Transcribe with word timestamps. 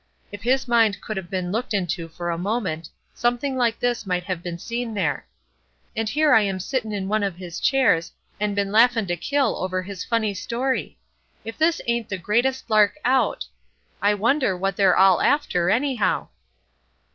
If 0.31 0.41
his 0.41 0.67
mind 0.67 0.99
could 0.99 1.15
have 1.15 1.29
been 1.29 1.51
looked 1.51 1.75
into 1.75 2.07
for 2.07 2.31
a 2.31 2.35
moment 2.39 2.89
something 3.13 3.55
like 3.55 3.79
this 3.79 4.07
might 4.07 4.23
have 4.23 4.41
been 4.41 4.57
seen 4.57 4.95
there: 4.95 5.27
"And 5.95 6.09
here 6.09 6.33
I 6.33 6.41
am 6.41 6.59
sittin' 6.59 6.91
in 6.91 7.07
one 7.07 7.21
of 7.21 7.35
his 7.35 7.59
chairs, 7.59 8.11
and 8.39 8.55
been 8.55 8.71
laughin' 8.71 9.05
to 9.05 9.15
kill 9.15 9.57
over 9.63 9.83
his 9.83 10.03
funny 10.03 10.33
story! 10.33 10.97
If 11.45 11.55
this 11.59 11.81
ain't 11.85 12.09
the 12.09 12.17
greatest 12.17 12.67
lark 12.67 12.97
out! 13.05 13.45
I 14.01 14.15
wonder 14.15 14.57
what 14.57 14.75
they're 14.75 14.97
all 14.97 15.21
after, 15.21 15.69
anyhow!" 15.69 16.29